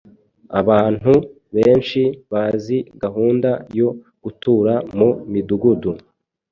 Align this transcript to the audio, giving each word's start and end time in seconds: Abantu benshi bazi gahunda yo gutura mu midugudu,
Abantu 0.59 1.13
benshi 1.55 2.01
bazi 2.31 2.77
gahunda 3.03 3.49
yo 3.79 3.89
gutura 4.23 4.73
mu 4.97 5.09
midugudu, 5.31 5.91